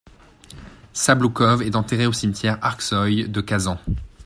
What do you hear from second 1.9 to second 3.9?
au cimetière Arskoïe de Kazan.